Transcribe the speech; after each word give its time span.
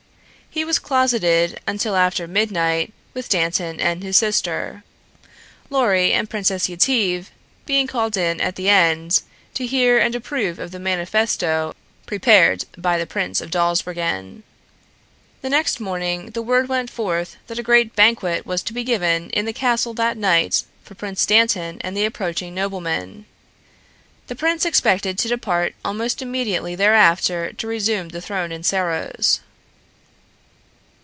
He 0.53 0.65
was 0.65 0.79
closeted 0.79 1.61
until 1.65 1.95
after 1.95 2.27
midnight 2.27 2.91
with 3.13 3.29
Dantan 3.29 3.79
and 3.79 4.03
his 4.03 4.17
sister. 4.17 4.83
Lorry 5.69 6.11
and 6.11 6.29
Princess 6.29 6.67
Yetive 6.67 7.31
being 7.65 7.87
called 7.87 8.17
in 8.17 8.41
at 8.41 8.57
the 8.57 8.67
end 8.67 9.21
to 9.53 9.65
hear 9.65 9.97
and 9.97 10.13
approve 10.13 10.59
of 10.59 10.71
the 10.71 10.77
manifesto 10.79 11.73
prepared 12.05 12.65
by 12.77 12.97
the 12.97 13.05
Prince 13.07 13.39
of 13.39 13.49
Dawsbergen. 13.49 14.43
The 15.41 15.49
next 15.49 15.79
morning 15.79 16.31
the 16.31 16.41
word 16.41 16.67
went 16.67 16.89
forth 16.89 17.37
that 17.47 17.57
a 17.59 17.63
great 17.63 17.95
banquet 17.95 18.45
was 18.45 18.61
to 18.63 18.73
be 18.73 18.83
given 18.83 19.29
in 19.29 19.45
the 19.45 19.53
castle 19.53 19.93
that 19.93 20.17
night 20.17 20.65
for 20.83 20.95
Prince 20.95 21.25
Dantan 21.25 21.77
and 21.79 21.95
the 21.95 22.03
approaching 22.03 22.53
noblemen. 22.53 23.25
The 24.27 24.35
prince 24.35 24.65
expected 24.65 25.17
to 25.19 25.29
depart 25.29 25.75
almost 25.85 26.21
immediately 26.21 26.75
thereafter 26.75 27.53
to 27.53 27.67
resume 27.67 28.09
the 28.09 28.19
throne 28.21 28.51
in 28.51 28.63
Serros. 28.63 29.39